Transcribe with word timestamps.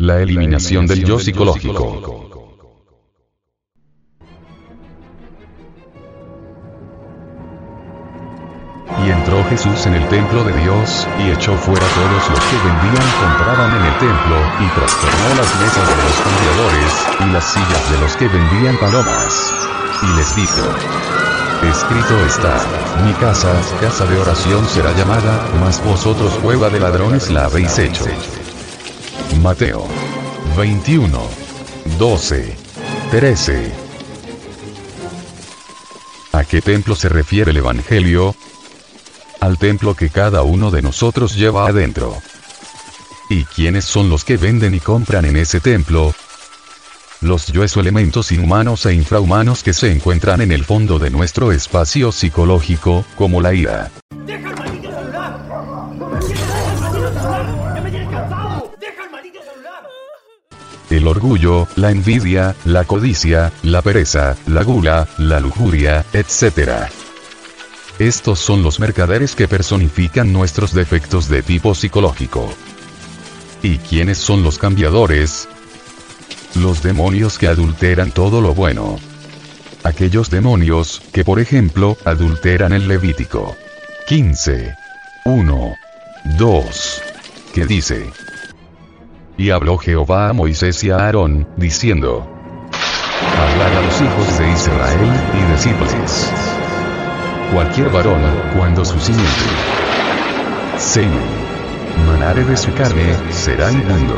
La 0.00 0.20
eliminación 0.20 0.86
del 0.86 1.04
yo 1.04 1.18
psicológico. 1.18 2.46
Y 9.04 9.10
entró 9.10 9.42
Jesús 9.50 9.86
en 9.86 9.94
el 9.94 10.08
templo 10.08 10.44
de 10.44 10.52
Dios, 10.62 11.08
y 11.18 11.32
echó 11.32 11.56
fuera 11.56 11.84
todos 11.96 12.30
los 12.30 12.40
que 12.44 12.56
vendían 12.58 13.08
y 13.08 13.12
compraban 13.20 13.76
en 13.76 13.86
el 13.86 13.98
templo, 13.98 14.36
y 14.60 14.68
trastornó 14.68 15.28
las 15.34 15.60
mesas 15.60 15.88
de 15.88 15.96
los 16.04 16.16
vendedores, 16.24 16.92
y 17.18 17.32
las 17.32 17.44
sillas 17.44 17.90
de 17.90 17.98
los 17.98 18.16
que 18.16 18.28
vendían 18.28 18.78
palomas. 18.78 19.52
Y 20.00 20.16
les 20.16 20.36
dijo, 20.36 20.62
Escrito 21.68 22.24
está, 22.24 22.64
mi 23.04 23.12
casa, 23.14 23.52
casa 23.80 24.06
de 24.06 24.16
oración 24.16 24.64
será 24.68 24.92
llamada, 24.92 25.44
mas 25.58 25.82
vosotros 25.84 26.34
cueva 26.34 26.68
de 26.70 26.78
ladrones 26.78 27.32
la 27.32 27.46
habéis 27.46 27.76
hecho. 27.80 28.04
Mateo 29.48 29.86
21, 30.58 31.18
12, 31.98 32.56
13. 33.10 33.72
¿A 36.32 36.44
qué 36.44 36.60
templo 36.60 36.94
se 36.94 37.08
refiere 37.08 37.52
el 37.52 37.56
Evangelio? 37.56 38.34
Al 39.40 39.56
templo 39.56 39.94
que 39.94 40.10
cada 40.10 40.42
uno 40.42 40.70
de 40.70 40.82
nosotros 40.82 41.34
lleva 41.34 41.66
adentro. 41.66 42.14
¿Y 43.30 43.44
quiénes 43.44 43.86
son 43.86 44.10
los 44.10 44.22
que 44.22 44.36
venden 44.36 44.74
y 44.74 44.80
compran 44.80 45.24
en 45.24 45.38
ese 45.38 45.60
templo? 45.60 46.14
Los 47.22 47.46
yoes 47.46 47.74
elementos 47.78 48.30
inhumanos 48.32 48.84
e 48.84 48.92
infrahumanos 48.92 49.62
que 49.62 49.72
se 49.72 49.90
encuentran 49.90 50.42
en 50.42 50.52
el 50.52 50.66
fondo 50.66 50.98
de 50.98 51.08
nuestro 51.08 51.52
espacio 51.52 52.12
psicológico, 52.12 53.06
como 53.16 53.40
la 53.40 53.54
ira. 53.54 53.90
El 60.98 61.06
orgullo, 61.06 61.68
la 61.76 61.92
envidia, 61.92 62.56
la 62.64 62.82
codicia, 62.82 63.52
la 63.62 63.82
pereza, 63.82 64.36
la 64.48 64.64
gula, 64.64 65.06
la 65.16 65.38
lujuria, 65.38 66.04
etc. 66.12 66.90
Estos 68.00 68.40
son 68.40 68.64
los 68.64 68.80
mercaderes 68.80 69.36
que 69.36 69.46
personifican 69.46 70.32
nuestros 70.32 70.74
defectos 70.74 71.28
de 71.28 71.44
tipo 71.44 71.76
psicológico. 71.76 72.52
¿Y 73.62 73.78
quiénes 73.78 74.18
son 74.18 74.42
los 74.42 74.58
cambiadores? 74.58 75.48
Los 76.56 76.82
demonios 76.82 77.38
que 77.38 77.46
adulteran 77.46 78.10
todo 78.10 78.40
lo 78.40 78.52
bueno. 78.52 78.98
Aquellos 79.84 80.30
demonios, 80.30 81.00
que 81.12 81.24
por 81.24 81.38
ejemplo, 81.38 81.96
adulteran 82.04 82.72
el 82.72 82.88
Levítico. 82.88 83.56
15. 84.08 84.74
1. 85.26 85.74
2. 86.36 87.02
Que 87.54 87.66
dice. 87.66 88.10
Y 89.38 89.50
habló 89.50 89.78
Jehová 89.78 90.28
a 90.28 90.32
Moisés 90.34 90.84
y 90.84 90.90
a 90.90 90.96
Aarón, 90.96 91.48
diciendo. 91.56 92.28
Hablar 93.38 93.72
a 93.72 93.80
los 93.82 94.00
hijos 94.00 94.38
de 94.38 94.50
Israel, 94.50 95.12
y 95.32 95.52
decirles 95.52 96.32
cualquier 97.52 97.88
varón, 97.88 98.20
cuando 98.56 98.84
su 98.84 98.98
simiente 98.98 99.30
semen 100.76 101.48
manare 102.06 102.44
de 102.44 102.56
su 102.56 102.72
carne, 102.74 103.14
será 103.30 103.70
inmundo. 103.72 104.16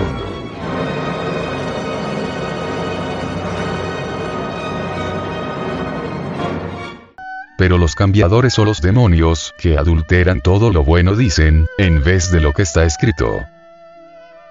Pero 7.57 7.77
los 7.77 7.95
cambiadores 7.95 8.59
o 8.59 8.65
los 8.65 8.81
demonios, 8.81 9.55
que 9.59 9.77
adulteran 9.77 10.41
todo 10.41 10.73
lo 10.73 10.83
bueno 10.83 11.15
dicen, 11.15 11.67
en 11.77 12.03
vez 12.03 12.31
de 12.31 12.41
lo 12.41 12.53
que 12.53 12.63
está 12.63 12.85
escrito. 12.85 13.41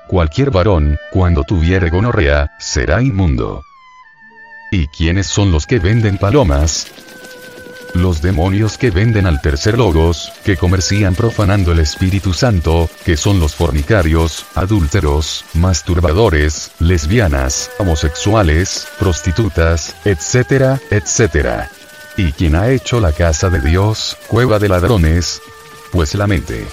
Cualquier 0.09 0.49
varón, 0.49 0.97
cuando 1.11 1.43
tuviere 1.43 1.91
gonorrea, 1.91 2.55
será 2.57 3.03
inmundo. 3.03 3.61
¿Y 4.71 4.87
quiénes 4.87 5.27
son 5.27 5.51
los 5.51 5.67
que 5.67 5.77
venden 5.77 6.17
palomas? 6.17 6.87
Los 7.93 8.19
demonios 8.19 8.79
que 8.79 8.89
venden 8.89 9.27
al 9.27 9.39
tercer 9.39 9.77
logos, 9.77 10.31
que 10.43 10.57
comercian 10.57 11.13
profanando 11.13 11.73
el 11.73 11.79
Espíritu 11.79 12.33
Santo, 12.33 12.89
que 13.05 13.17
son 13.17 13.39
los 13.39 13.53
fornicarios, 13.53 14.47
adúlteros, 14.55 15.45
masturbadores, 15.53 16.71
lesbianas, 16.79 17.69
homosexuales, 17.77 18.87
prostitutas, 18.97 19.95
etcétera, 20.05 20.79
etcétera. 20.89 21.69
¿Y 22.17 22.31
quién 22.31 22.55
ha 22.55 22.69
hecho 22.71 22.99
la 22.99 23.11
casa 23.11 23.51
de 23.51 23.61
Dios, 23.61 24.17
cueva 24.27 24.57
de 24.57 24.69
ladrones? 24.69 25.39
Pues 25.91 26.15
la 26.15 26.25
mente. 26.25 26.65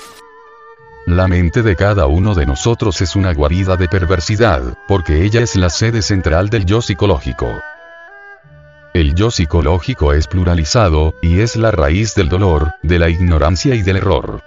La 1.06 1.28
mente 1.28 1.62
de 1.62 1.76
cada 1.76 2.08
uno 2.08 2.34
de 2.34 2.46
nosotros 2.46 3.00
es 3.00 3.14
una 3.14 3.32
guarida 3.32 3.76
de 3.76 3.86
perversidad, 3.86 4.76
porque 4.88 5.22
ella 5.22 5.40
es 5.40 5.54
la 5.54 5.70
sede 5.70 6.02
central 6.02 6.50
del 6.50 6.66
yo 6.66 6.82
psicológico. 6.82 7.60
El 8.92 9.14
yo 9.14 9.30
psicológico 9.30 10.12
es 10.12 10.26
pluralizado, 10.26 11.14
y 11.22 11.38
es 11.38 11.54
la 11.54 11.70
raíz 11.70 12.16
del 12.16 12.28
dolor, 12.28 12.72
de 12.82 12.98
la 12.98 13.08
ignorancia 13.08 13.76
y 13.76 13.82
del 13.82 13.98
error. 13.98 14.42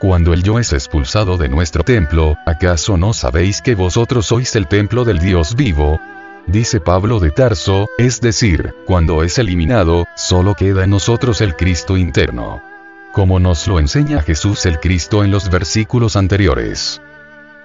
Cuando 0.00 0.32
el 0.32 0.42
yo 0.42 0.58
es 0.58 0.72
expulsado 0.72 1.36
de 1.36 1.48
nuestro 1.48 1.84
templo, 1.84 2.36
¿acaso 2.46 2.96
no 2.96 3.12
sabéis 3.12 3.62
que 3.62 3.76
vosotros 3.76 4.26
sois 4.26 4.56
el 4.56 4.66
templo 4.66 5.04
del 5.04 5.20
Dios 5.20 5.54
vivo? 5.54 6.00
Dice 6.48 6.80
Pablo 6.80 7.20
de 7.20 7.30
Tarso, 7.30 7.86
es 7.96 8.20
decir, 8.20 8.74
cuando 8.86 9.22
es 9.22 9.38
eliminado, 9.38 10.04
solo 10.16 10.56
queda 10.56 10.82
en 10.82 10.90
nosotros 10.90 11.40
el 11.40 11.54
Cristo 11.54 11.96
interno. 11.96 12.73
Como 13.14 13.38
nos 13.38 13.68
lo 13.68 13.78
enseña 13.78 14.22
Jesús 14.22 14.66
el 14.66 14.80
Cristo 14.80 15.22
en 15.22 15.30
los 15.30 15.48
versículos 15.48 16.16
anteriores. 16.16 17.00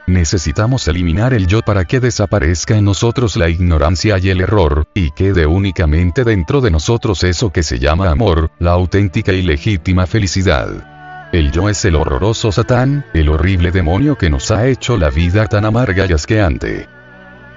Necesitamos 0.05 0.87
eliminar 0.87 1.33
el 1.33 1.47
yo 1.47 1.63
para 1.63 1.85
que 1.85 1.99
desaparezca 1.99 2.77
en 2.77 2.85
nosotros 2.85 3.35
la 3.35 3.49
ignorancia 3.49 4.19
y 4.19 4.29
el 4.29 4.41
error, 4.41 4.85
y 4.93 5.09
quede 5.09 5.47
únicamente 5.47 6.23
dentro 6.23 6.61
de 6.61 6.69
nosotros 6.69 7.23
eso 7.23 7.51
que 7.51 7.63
se 7.63 7.79
llama 7.79 8.11
amor, 8.11 8.51
la 8.59 8.73
auténtica 8.73 9.33
y 9.33 9.41
legítima 9.41 10.05
felicidad. 10.05 11.29
El 11.31 11.51
yo 11.51 11.67
es 11.67 11.83
el 11.83 11.95
horroroso 11.95 12.51
Satán, 12.51 13.03
el 13.15 13.29
horrible 13.29 13.71
demonio 13.71 14.19
que 14.19 14.29
nos 14.29 14.51
ha 14.51 14.67
hecho 14.67 14.97
la 14.97 15.09
vida 15.09 15.47
tan 15.47 15.65
amarga 15.65 16.05
y 16.05 16.13
asqueante. 16.13 16.87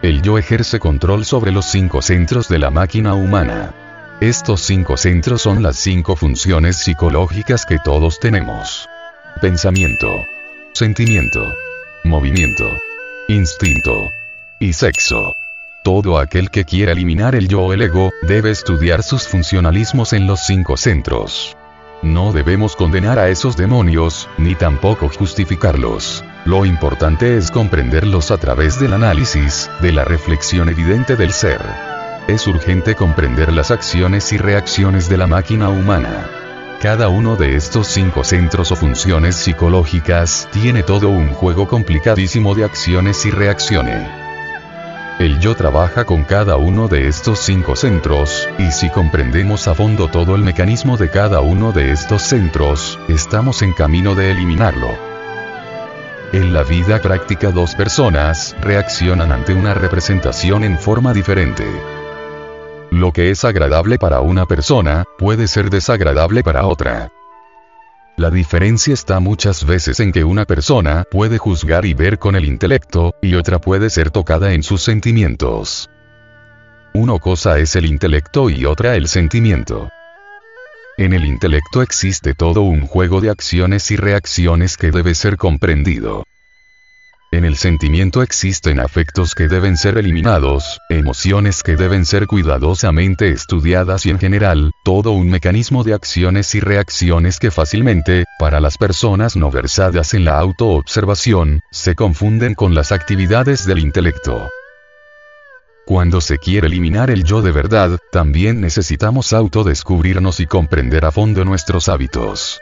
El 0.01 0.23
yo 0.23 0.39
ejerce 0.39 0.79
control 0.79 1.27
sobre 1.27 1.53
los 1.53 1.67
cinco 1.67 2.01
centros 2.01 2.49
de 2.49 2.59
la 2.59 2.71
máquina 2.71 3.13
humana. 3.13 3.75
Estos 4.23 4.61
cinco 4.61 4.97
centros 4.97 5.43
son 5.43 5.65
las 5.65 5.77
cinco 5.77 6.15
funciones 6.15 6.77
psicológicas 6.77 7.67
que 7.67 7.81
todos 7.81 8.21
tenemos. 8.21 8.89
Pensamiento. 9.41 10.07
Sentimiento 10.75 11.53
movimiento, 12.05 12.65
instinto 13.29 14.11
y 14.59 14.73
sexo. 14.73 15.35
Todo 15.83 16.19
aquel 16.19 16.51
que 16.51 16.65
quiera 16.65 16.93
eliminar 16.93 17.35
el 17.35 17.49
yo 17.49 17.63
o 17.63 17.73
el 17.73 17.83
ego, 17.83 18.13
debe 18.23 18.51
estudiar 18.51 19.03
sus 19.03 19.27
funcionalismos 19.27 20.13
en 20.13 20.29
los 20.29 20.47
cinco 20.47 20.77
centros. 20.77 21.57
No 22.03 22.33
debemos 22.33 22.77
condenar 22.77 23.19
a 23.19 23.29
esos 23.29 23.57
demonios, 23.57 24.29
ni 24.39 24.55
tampoco 24.55 25.09
justificarlos. 25.09 26.25
Lo 26.45 26.65
importante 26.65 27.37
es 27.37 27.51
comprenderlos 27.51 28.31
a 28.31 28.39
través 28.39 28.79
del 28.79 28.93
análisis, 28.93 29.69
de 29.81 29.93
la 29.93 30.05
reflexión 30.05 30.69
evidente 30.69 31.17
del 31.17 31.33
ser. 31.33 31.92
Es 32.29 32.47
urgente 32.47 32.95
comprender 32.95 33.53
las 33.53 33.73
acciones 33.73 34.33
y 34.33 34.39
reacciones 34.39 35.09
de 35.09 35.17
la 35.17 35.27
máquina 35.27 35.71
humana. 35.71 36.29
Cada 36.81 37.09
uno 37.09 37.35
de 37.35 37.57
estos 37.57 37.89
cinco 37.89 38.23
centros 38.23 38.71
o 38.71 38.77
funciones 38.77 39.35
psicológicas 39.35 40.49
tiene 40.53 40.85
todo 40.85 41.09
un 41.09 41.31
juego 41.31 41.67
complicadísimo 41.67 42.55
de 42.55 42.65
acciones 42.65 43.27
y 43.27 43.33
reacciones. 43.33 44.09
El 45.19 45.41
yo 45.41 45.57
trabaja 45.57 46.05
con 46.05 46.23
cada 46.23 46.57
uno 46.57 46.87
de 46.87 47.09
estos 47.09 47.41
cinco 47.41 47.75
centros, 47.75 48.49
y 48.59 48.71
si 48.71 48.89
comprendemos 48.89 49.67
a 49.67 49.75
fondo 49.75 50.09
todo 50.09 50.37
el 50.37 50.43
mecanismo 50.43 50.97
de 50.97 51.11
cada 51.11 51.41
uno 51.41 51.73
de 51.73 51.91
estos 51.91 52.23
centros, 52.23 53.01
estamos 53.09 53.63
en 53.63 53.73
camino 53.73 54.15
de 54.15 54.31
eliminarlo. 54.31 54.97
En 56.33 56.55
la 56.55 56.63
vida 56.63 57.01
práctica 57.01 57.51
dos 57.51 57.75
personas 57.75 58.57
reaccionan 58.61 59.33
ante 59.33 59.55
una 59.55 59.75
representación 59.75 60.65
en 60.65 60.79
forma 60.79 61.13
diferente. 61.13 61.67
Lo 62.93 63.11
que 63.11 63.31
es 63.31 63.43
agradable 63.47 63.97
para 63.97 64.21
una 64.21 64.45
persona, 64.45 65.05
puede 65.17 65.49
ser 65.49 65.71
desagradable 65.71 66.43
para 66.43 66.67
otra. 66.67 67.11
La 68.19 68.29
diferencia 68.29 68.93
está 68.93 69.19
muchas 69.19 69.65
veces 69.65 69.99
en 69.99 70.13
que 70.13 70.25
una 70.25 70.45
persona 70.45 71.05
puede 71.11 71.39
juzgar 71.39 71.87
y 71.87 71.95
ver 71.95 72.19
con 72.19 72.37
el 72.37 72.45
intelecto, 72.45 73.15
y 73.23 73.35
otra 73.35 73.59
puede 73.63 73.89
ser 73.89 74.11
tocada 74.11 74.53
en 74.53 74.63
sus 74.63 74.83
sentimientos. 74.83 75.89
Una 76.93 77.19
cosa 77.19 77.59
es 77.59 77.77
el 77.77 77.87
intelecto 77.87 78.51
y 78.51 78.67
otra 78.67 78.95
el 78.95 79.09
sentimiento. 79.09 79.89
En 80.99 81.15
el 81.15 81.25
intelecto 81.25 81.81
existe 81.81 82.35
todo 82.35 82.61
un 82.61 82.87
juego 82.87 83.23
de 83.23 83.31
acciones 83.31 83.91
y 83.91 83.97
reacciones 83.97 84.77
que 84.77 84.91
debe 84.91 85.15
ser 85.15 85.39
comprendido. 85.39 86.25
En 87.33 87.47
el 87.47 87.57
sentimiento 87.57 88.23
existen 88.23 88.79
afectos 88.79 89.35
que 89.35 89.49
deben 89.49 89.79
ser 89.79 89.97
eliminados, 89.97 90.83
emociones 90.91 91.63
que 91.63 91.77
deben 91.77 92.05
ser 92.05 92.27
cuidadosamente 92.27 93.31
estudiadas 93.31 94.05
y 94.05 94.11
en 94.11 94.19
general, 94.19 94.71
todo 94.85 95.13
un 95.13 95.31
mecanismo 95.31 95.83
de 95.83 95.95
acciones 95.95 96.55
y 96.55 96.61
reacciones 96.61 97.39
que 97.39 97.51
fácilmente, 97.51 98.27
para 98.39 98.61
las 98.61 98.77
personas 98.77 99.35
no 99.35 99.51
versadas 99.51 100.13
en 100.13 100.27
la 100.27 100.39
autoobservación, 100.39 101.61
se 101.71 101.95
confunden 101.95 102.55
con 102.55 102.75
las 102.75 102.93
actividades 102.93 103.65
del 103.65 103.79
intelecto. 103.79 104.51
Cuando 105.87 106.21
se 106.21 106.37
quiere 106.37 106.67
eliminar 106.67 107.11
el 107.11 107.25
yo 107.25 107.41
de 107.41 107.51
verdad, 107.51 107.99
también 108.13 108.61
necesitamos 108.61 109.33
autodescubrirnos 109.33 110.39
y 110.39 110.47
comprender 110.47 111.07
a 111.07 111.11
fondo 111.11 111.47
nuestros 111.47 111.89
hábitos. 111.89 112.61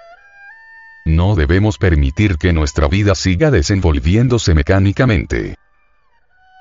No 1.05 1.35
debemos 1.35 1.79
permitir 1.79 2.37
que 2.37 2.53
nuestra 2.53 2.89
vida 2.89 3.15
siga 3.15 3.51
desenvolviéndose 3.51 4.55
mecánicamente. 4.55 5.57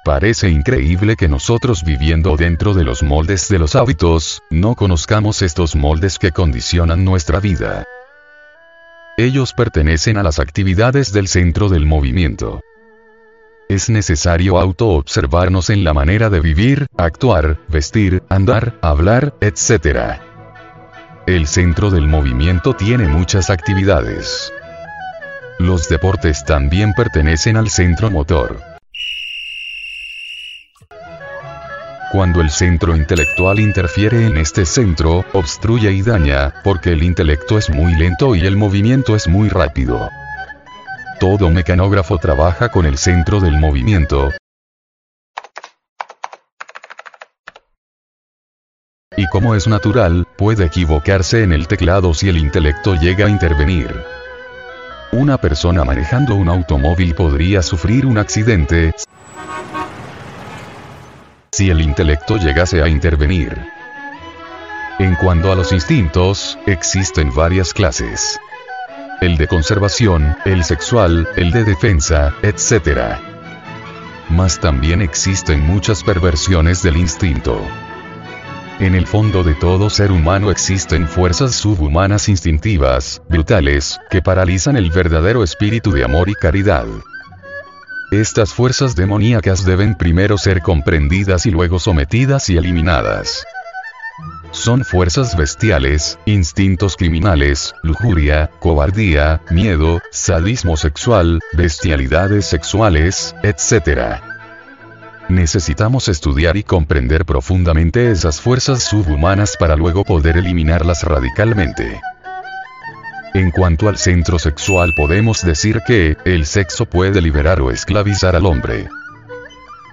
Parece 0.05 0.49
increíble 0.49 1.15
que 1.17 1.27
nosotros 1.27 1.83
viviendo 1.83 2.37
dentro 2.37 2.73
de 2.73 2.83
los 2.83 3.03
moldes 3.03 3.49
de 3.49 3.59
los 3.59 3.75
hábitos, 3.75 4.41
no 4.49 4.75
conozcamos 4.75 5.41
estos 5.41 5.75
moldes 5.75 6.17
que 6.17 6.31
condicionan 6.31 7.03
nuestra 7.03 7.39
vida. 7.39 7.85
Ellos 9.17 9.53
pertenecen 9.53 10.17
a 10.17 10.23
las 10.23 10.39
actividades 10.39 11.11
del 11.11 11.27
centro 11.27 11.67
del 11.67 11.85
movimiento. 11.85 12.61
Es 13.67 13.89
necesario 13.89 14.57
autoobservarnos 14.57 15.69
en 15.69 15.83
la 15.83 15.93
manera 15.93 16.29
de 16.29 16.39
vivir, 16.39 16.87
actuar, 16.97 17.59
vestir, 17.67 18.23
andar, 18.29 18.79
hablar, 18.81 19.35
etc. 19.41 20.28
El 21.25 21.47
centro 21.47 21.91
del 21.91 22.07
movimiento 22.07 22.73
tiene 22.73 23.07
muchas 23.07 23.49
actividades. 23.49 24.51
Los 25.59 25.89
deportes 25.89 26.43
también 26.45 26.93
pertenecen 26.93 27.57
al 27.57 27.69
centro 27.69 28.09
motor. 28.09 28.59
Cuando 32.11 32.41
el 32.41 32.49
centro 32.49 32.95
intelectual 32.95 33.59
interfiere 33.59 34.25
en 34.25 34.37
este 34.37 34.65
centro, 34.65 35.23
obstruye 35.33 35.91
y 35.91 36.01
daña, 36.01 36.55
porque 36.63 36.93
el 36.93 37.03
intelecto 37.03 37.59
es 37.59 37.69
muy 37.69 37.93
lento 37.93 38.35
y 38.35 38.47
el 38.47 38.57
movimiento 38.57 39.15
es 39.15 39.27
muy 39.27 39.49
rápido. 39.49 40.09
Todo 41.19 41.51
mecanógrafo 41.51 42.17
trabaja 42.17 42.69
con 42.69 42.87
el 42.87 42.97
centro 42.97 43.39
del 43.39 43.59
movimiento, 43.59 44.31
como 49.29 49.55
es 49.55 49.67
natural, 49.67 50.27
puede 50.37 50.65
equivocarse 50.65 51.43
en 51.43 51.53
el 51.53 51.67
teclado 51.67 52.13
si 52.13 52.29
el 52.29 52.37
intelecto 52.37 52.95
llega 52.95 53.27
a 53.27 53.29
intervenir. 53.29 53.93
Una 55.11 55.37
persona 55.37 55.83
manejando 55.83 56.35
un 56.35 56.49
automóvil 56.49 57.15
podría 57.15 57.61
sufrir 57.61 58.05
un 58.05 58.17
accidente 58.17 58.93
si 61.51 61.69
el 61.69 61.81
intelecto 61.81 62.37
llegase 62.37 62.81
a 62.81 62.87
intervenir. 62.87 63.57
En 64.97 65.15
cuanto 65.15 65.51
a 65.51 65.55
los 65.55 65.73
instintos, 65.73 66.57
existen 66.65 67.35
varias 67.35 67.73
clases. 67.73 68.39
El 69.19 69.35
de 69.35 69.47
conservación, 69.47 70.37
el 70.45 70.63
sexual, 70.63 71.27
el 71.35 71.51
de 71.51 71.65
defensa, 71.65 72.33
etc. 72.43 73.17
Mas 74.29 74.59
también 74.59 75.01
existen 75.01 75.59
muchas 75.65 76.03
perversiones 76.03 76.81
del 76.81 76.95
instinto. 76.95 77.61
En 78.79 78.95
el 78.95 79.07
fondo 79.07 79.43
de 79.43 79.55
todo 79.55 79.89
ser 79.89 80.09
humano 80.09 80.51
existen 80.51 81.05
fuerzas 81.05 81.53
subhumanas 81.53 82.29
instintivas, 82.29 83.21
brutales, 83.27 83.99
que 84.09 84.21
paralizan 84.21 84.77
el 84.77 84.89
verdadero 84.89 85.43
espíritu 85.43 85.91
de 85.91 86.05
amor 86.05 86.29
y 86.29 86.33
caridad. 86.33 86.85
Estas 88.09 88.53
fuerzas 88.53 88.95
demoníacas 88.95 89.65
deben 89.65 89.95
primero 89.95 90.37
ser 90.37 90.61
comprendidas 90.61 91.45
y 91.45 91.51
luego 91.51 91.77
sometidas 91.77 92.49
y 92.49 92.55
eliminadas. 92.55 93.45
Son 94.51 94.85
fuerzas 94.85 95.35
bestiales, 95.35 96.17
instintos 96.25 96.95
criminales, 96.95 97.75
lujuria, 97.83 98.49
cobardía, 98.59 99.41
miedo, 99.51 100.01
sadismo 100.09 100.77
sexual, 100.77 101.41
bestialidades 101.51 102.45
sexuales, 102.45 103.35
etc. 103.43 104.21
Necesitamos 105.29 106.07
estudiar 106.07 106.57
y 106.57 106.63
comprender 106.63 107.23
profundamente 107.23 108.09
esas 108.09 108.41
fuerzas 108.41 108.81
subhumanas 108.81 109.57
para 109.59 109.75
luego 109.75 110.03
poder 110.03 110.37
eliminarlas 110.37 111.03
radicalmente. 111.03 112.01
En 113.35 113.51
cuanto 113.51 113.87
al 113.87 113.99
centro 113.99 114.39
sexual 114.39 114.93
podemos 114.95 115.43
decir 115.43 115.81
que, 115.85 116.17
el 116.25 116.47
sexo 116.47 116.87
puede 116.87 117.21
liberar 117.21 117.61
o 117.61 117.69
esclavizar 117.69 118.35
al 118.35 118.47
hombre. 118.47 118.89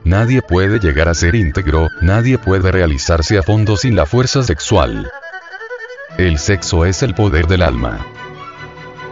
Nadie 0.05 0.41
puede 0.41 0.79
llegar 0.79 1.11
a 1.11 1.15
ser 1.15 1.35
íntegro, 1.35 1.89
nadie 2.01 2.39
puede 2.39 2.73
realizarse 2.73 3.37
a 3.37 3.43
fondo 3.43 3.77
sin 3.77 3.95
la 3.95 4.07
fuerza 4.07 4.43
sexual. 4.43 5.11
El 6.17 6.39
sexo 6.39 6.87
es 6.87 7.03
el 7.03 7.15
poder 7.15 7.47
del 7.47 7.61
alma. 7.61 8.07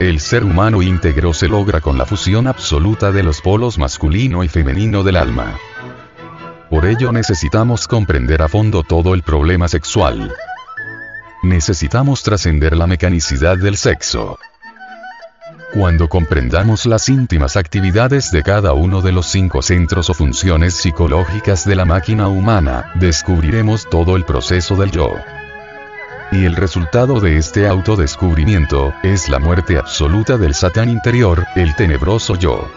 El 0.00 0.20
ser 0.20 0.42
humano 0.42 0.80
íntegro 0.80 1.34
se 1.34 1.48
logra 1.48 1.82
con 1.82 1.98
la 1.98 2.06
fusión 2.06 2.46
absoluta 2.46 3.12
de 3.12 3.22
los 3.22 3.42
polos 3.42 3.78
masculino 3.78 4.42
y 4.42 4.48
femenino 4.48 5.02
del 5.02 5.16
alma. 5.16 5.58
Por 6.74 6.86
ello 6.86 7.12
necesitamos 7.12 7.86
comprender 7.86 8.42
a 8.42 8.48
fondo 8.48 8.82
todo 8.82 9.14
el 9.14 9.22
problema 9.22 9.68
sexual. 9.68 10.34
Necesitamos 11.44 12.24
trascender 12.24 12.76
la 12.76 12.88
mecanicidad 12.88 13.56
del 13.56 13.76
sexo. 13.76 14.40
Cuando 15.72 16.08
comprendamos 16.08 16.84
las 16.86 17.08
íntimas 17.08 17.56
actividades 17.56 18.32
de 18.32 18.42
cada 18.42 18.72
uno 18.72 19.02
de 19.02 19.12
los 19.12 19.26
cinco 19.26 19.62
centros 19.62 20.10
o 20.10 20.14
funciones 20.14 20.74
psicológicas 20.74 21.64
de 21.64 21.76
la 21.76 21.84
máquina 21.84 22.26
humana, 22.26 22.90
descubriremos 22.96 23.88
todo 23.88 24.16
el 24.16 24.24
proceso 24.24 24.74
del 24.74 24.90
yo. 24.90 25.12
Y 26.32 26.44
el 26.44 26.56
resultado 26.56 27.20
de 27.20 27.36
este 27.36 27.68
autodescubrimiento, 27.68 28.92
es 29.04 29.28
la 29.28 29.38
muerte 29.38 29.78
absoluta 29.78 30.38
del 30.38 30.54
Satán 30.54 30.88
interior, 30.88 31.46
el 31.54 31.76
tenebroso 31.76 32.34
yo. 32.34 32.68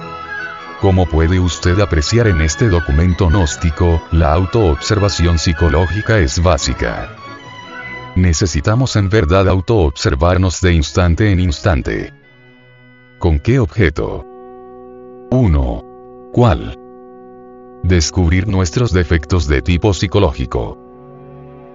Como 0.82 1.08
puede 1.08 1.40
usted 1.40 1.80
apreciar 1.80 2.28
en 2.28 2.42
este 2.42 2.70
documento 2.70 3.30
gnóstico, 3.30 4.02
la 4.12 4.34
autoobservación 4.34 5.40
psicológica 5.40 6.20
es 6.20 6.42
básica. 6.42 7.16
Necesitamos 8.16 8.96
en 8.96 9.10
verdad 9.10 9.48
autoobservarnos 9.48 10.62
de 10.62 10.74
instante 10.74 11.32
en 11.32 11.40
instante. 11.40 12.14
¿Con 13.18 13.40
qué 13.40 13.60
objeto? 13.60 14.24
1. 15.32 16.30
¿Cuál? 16.32 16.80
Descubrir 17.84 18.48
nuestros 18.48 18.94
defectos 18.94 19.48
de 19.48 19.62
tipo 19.62 19.94
psicológico 19.94 20.87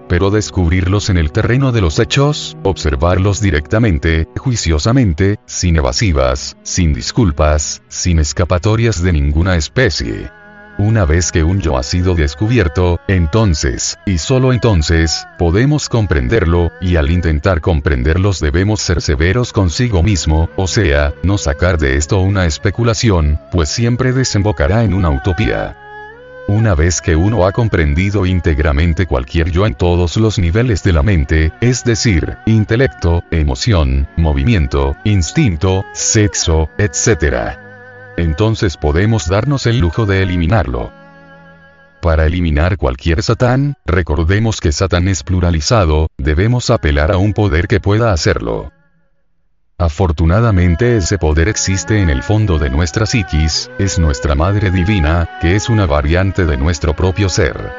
pero 0.09 0.31
descubrirlos 0.31 1.11
en 1.11 1.19
el 1.19 1.33
terreno 1.33 1.73
de 1.73 1.81
los 1.81 1.99
hechos, 1.99 2.57
observarlos 2.63 3.41
directamente, 3.41 4.29
juiciosamente, 4.37 5.39
sin 5.47 5.77
evasivas, 5.77 6.57
sin 6.63 6.95
disculpas, 6.95 7.83
sin 7.89 8.19
escapatorias 8.19 9.03
de 9.03 9.13
ninguna 9.13 9.57
especie. 9.57 10.31
Una 10.79 11.05
vez 11.05 11.33
que 11.33 11.45
un 11.45 11.61
yo 11.61 11.77
ha 11.77 11.83
sido 11.83 12.15
descubierto, 12.15 12.99
entonces, 13.07 13.99
y 14.07 14.17
solo 14.17 14.55
entonces, 14.55 15.27
podemos 15.39 15.91
comprenderlo, 15.91 16.71
y 16.81 16.97
al 16.97 17.11
intentar 17.11 17.61
comprenderlos 17.61 18.41
debemos 18.41 18.81
ser 18.81 19.03
severos 19.03 19.53
consigo 19.53 20.03
mismo, 20.03 20.49
o 20.57 20.67
sea, 20.67 21.13
no 21.23 21.37
sacar 21.37 21.77
de 21.79 21.97
esto 21.97 22.21
una 22.21 22.47
especulación, 22.47 23.39
pues 23.51 23.69
siempre 23.69 24.13
desembocará 24.13 24.83
en 24.83 24.95
una 24.95 25.11
utopía. 25.11 25.82
Una 26.49 26.75
vez 26.75 27.01
que 27.01 27.15
uno 27.15 27.47
ha 27.47 27.53
comprendido 27.53 28.27
íntegramente 28.27 29.07
cualquier 29.07 29.51
yo 29.51 29.65
en 29.65 29.75
todos 29.75 30.17
los 30.17 30.39
niveles 30.41 30.83
de 30.83 30.93
la 30.93 31.03
mente, 31.03 31.53
es 31.61 31.85
decir, 31.85 32.37
intelecto, 32.47 33.23
emoción, 33.31 34.09
movimiento, 34.17 34.97
instinto, 35.05 35.85
sexo, 35.93 36.69
etc. 36.79 37.59
Entonces 38.17 38.77
podemos 38.77 39.29
darnos 39.29 39.67
el 39.67 39.79
lujo 39.79 40.05
de 40.05 40.23
eliminarlo. 40.23 40.91
Para 42.01 42.27
eliminar 42.27 42.77
cualquier 42.77 43.23
Satán, 43.23 43.77
recordemos 43.87 44.61
que 44.61 44.73
Satán 44.73 45.07
es 45.07 45.23
pluralizado, 45.23 46.09
debemos 46.19 46.71
apelar 46.71 47.13
a 47.13 47.19
un 47.19 47.33
poder 47.33 47.69
que 47.69 47.79
pueda 47.79 48.13
hacerlo. 48.13 48.73
Afortunadamente 49.79 50.97
ese 50.97 51.19
poder 51.19 51.49
existe 51.49 52.01
en 52.01 52.11
el 52.11 52.23
fondo 52.23 52.59
de 52.59 52.71
nuestra 52.71 53.07
psiquis, 53.07 53.71
es 53.79 53.99
nuestra 53.99 54.35
Madre 54.35 54.71
Divina, 54.71 55.29
que 55.41 55.57
es 55.57 55.69
una 55.69 55.87
variante 55.87 56.45
de 56.45 56.57
nuestro 56.57 56.95
propio 56.95 57.29
ser. 57.29 57.73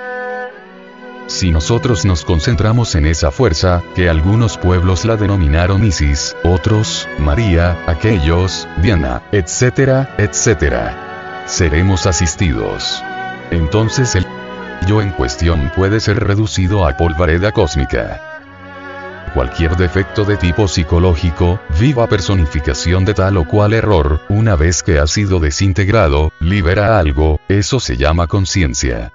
Si 1.27 1.51
nosotros 1.51 2.03
nos 2.03 2.25
concentramos 2.25 2.95
en 2.95 3.05
esa 3.05 3.31
fuerza, 3.31 3.81
que 3.95 4.09
algunos 4.09 4.57
pueblos 4.57 5.05
la 5.05 5.15
denominaron 5.15 5.85
Isis, 5.85 6.35
otros, 6.43 7.07
María, 7.17 7.77
aquellos, 7.87 8.67
Diana, 8.81 9.21
etcétera, 9.31 10.13
etcétera, 10.17 11.45
seremos 11.47 12.05
asistidos. 12.05 13.01
Entonces 13.51 14.15
el 14.15 14.25
yo 14.87 15.01
en 15.01 15.11
cuestión 15.11 15.71
puede 15.75 16.01
ser 16.01 16.19
reducido 16.19 16.85
a 16.85 16.97
polvareda 16.97 17.53
cósmica. 17.53 18.32
Cualquier 19.33 19.75
defecto 19.75 20.23
de 20.25 20.37
tipo 20.37 20.67
psicológico, 20.67 21.59
viva 21.79 22.07
personificación 22.07 23.03
de 23.05 23.13
tal 23.13 23.37
o 23.37 23.47
cual 23.47 23.73
error, 23.73 24.21
una 24.29 24.55
vez 24.55 24.83
que 24.83 24.99
ha 24.99 25.07
sido 25.07 25.39
desintegrado, 25.39 26.31
libera 26.39 26.99
algo, 26.99 27.39
eso 27.49 27.79
se 27.79 27.97
llama 27.97 28.27
conciencia. 28.27 29.11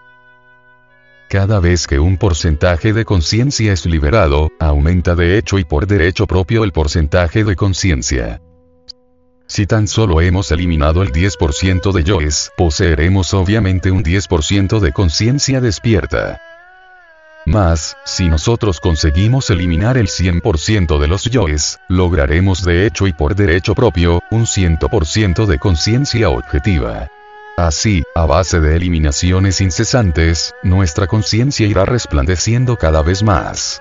Cada 1.28 1.60
vez 1.60 1.86
que 1.86 1.98
un 1.98 2.16
porcentaje 2.16 2.92
de 2.92 3.04
conciencia 3.04 3.72
es 3.72 3.84
liberado, 3.84 4.50
aumenta 4.58 5.14
de 5.14 5.36
hecho 5.38 5.58
y 5.58 5.64
por 5.64 5.86
derecho 5.86 6.26
propio 6.26 6.64
el 6.64 6.72
porcentaje 6.72 7.44
de 7.44 7.54
conciencia. 7.54 8.40
Si 9.46 9.66
tan 9.66 9.88
solo 9.88 10.20
hemos 10.20 10.50
eliminado 10.52 11.02
el 11.02 11.12
10% 11.12 11.92
de 11.92 12.04
yoes, 12.04 12.50
poseeremos 12.56 13.32
obviamente 13.34 13.90
un 13.90 14.02
10% 14.02 14.80
de 14.80 14.92
conciencia 14.92 15.60
despierta. 15.60 16.40
Más, 17.48 17.96
si 18.04 18.28
nosotros 18.28 18.78
conseguimos 18.78 19.48
eliminar 19.48 19.96
el 19.96 20.08
100% 20.08 20.98
de 21.00 21.08
los 21.08 21.24
yoes, 21.24 21.80
lograremos 21.88 22.62
de 22.62 22.84
hecho 22.84 23.06
y 23.06 23.14
por 23.14 23.34
derecho 23.34 23.74
propio, 23.74 24.20
un 24.30 24.44
100% 24.44 25.46
de 25.46 25.58
conciencia 25.58 26.28
objetiva. 26.28 27.08
Así, 27.56 28.02
a 28.14 28.26
base 28.26 28.60
de 28.60 28.76
eliminaciones 28.76 29.62
incesantes, 29.62 30.54
nuestra 30.62 31.06
conciencia 31.06 31.66
irá 31.66 31.86
resplandeciendo 31.86 32.76
cada 32.76 33.00
vez 33.02 33.22
más. 33.22 33.80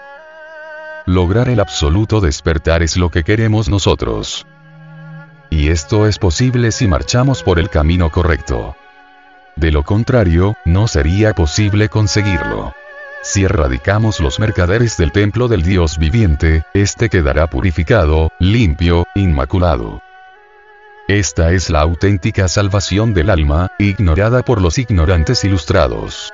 Lograr 1.05 1.49
el 1.49 1.59
absoluto 1.59 2.21
despertar 2.21 2.83
es 2.83 2.95
lo 2.95 3.09
que 3.09 3.25
queremos 3.25 3.67
nosotros. 3.67 4.47
Y 5.49 5.67
esto 5.67 6.07
es 6.07 6.19
posible 6.19 6.71
si 6.71 6.87
marchamos 6.87 7.43
por 7.43 7.59
el 7.59 7.69
camino 7.69 8.11
correcto. 8.11 8.77
De 9.57 9.71
lo 9.71 9.83
contrario, 9.83 10.55
no 10.63 10.87
sería 10.87 11.33
posible 11.33 11.89
conseguirlo. 11.89 12.73
Si 13.23 13.43
erradicamos 13.43 14.19
los 14.19 14.39
mercaderes 14.39 14.97
del 14.97 15.11
templo 15.11 15.47
del 15.47 15.63
Dios 15.63 15.97
viviente, 15.97 16.63
éste 16.73 17.09
quedará 17.09 17.47
purificado, 17.47 18.31
limpio, 18.39 19.05
inmaculado. 19.15 20.01
Esta 21.07 21.51
es 21.51 21.69
la 21.69 21.81
auténtica 21.81 22.47
salvación 22.47 23.13
del 23.13 23.29
alma, 23.29 23.69
ignorada 23.79 24.43
por 24.43 24.61
los 24.61 24.77
ignorantes 24.77 25.43
ilustrados. 25.43 26.33